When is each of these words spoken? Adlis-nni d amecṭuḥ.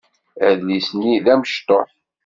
Adlis-nni 0.47 1.15
d 1.23 1.27
amecṭuḥ. 1.33 1.89